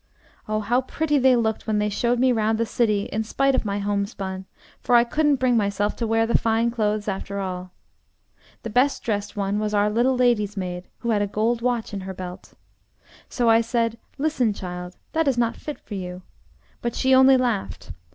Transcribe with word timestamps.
Oh, 0.47 0.61
how 0.61 0.81
pretty 0.81 1.19
they 1.19 1.35
looked 1.35 1.67
when 1.67 1.77
they 1.77 1.87
showed 1.89 2.17
me 2.17 2.31
round 2.31 2.57
the 2.57 2.65
city 2.65 3.03
in 3.13 3.23
spite 3.23 3.53
of 3.53 3.65
my 3.65 3.77
homespun, 3.77 4.47
for 4.79 4.95
I 4.95 5.03
couldn't 5.03 5.35
bring 5.35 5.55
myself 5.55 5.95
to 5.97 6.07
wear 6.07 6.25
the 6.25 6.35
fine 6.39 6.71
clothes, 6.71 7.07
after 7.07 7.37
all. 7.39 7.71
The 8.63 8.71
best 8.71 9.03
dressed 9.03 9.37
one 9.37 9.59
was 9.59 9.75
our 9.75 9.91
little 9.91 10.15
lady's 10.17 10.57
maid, 10.57 10.87
who 11.01 11.11
had 11.11 11.21
a 11.21 11.27
gold 11.27 11.61
watch 11.61 11.93
in 11.93 12.01
her 12.01 12.15
belt. 12.15 12.55
So 13.29 13.47
I 13.47 13.61
said: 13.61 13.99
'Listen, 14.17 14.53
child, 14.53 14.97
that 15.11 15.27
is 15.27 15.37
not 15.37 15.55
fit 15.55 15.79
for 15.79 15.93
you.' 15.93 16.23
But 16.81 16.95
she 16.95 17.13
only 17.13 17.37
laughed. 17.37 17.91